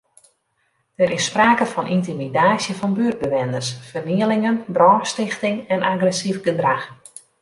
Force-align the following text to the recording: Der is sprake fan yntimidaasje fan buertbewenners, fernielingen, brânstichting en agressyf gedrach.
Der 0.97 1.09
is 1.17 1.25
sprake 1.31 1.65
fan 1.73 1.91
yntimidaasje 1.95 2.73
fan 2.79 2.93
buertbewenners, 2.97 3.69
fernielingen, 3.89 4.55
brânstichting 4.75 5.57
en 5.73 5.81
agressyf 5.91 6.37
gedrach. 6.47 6.85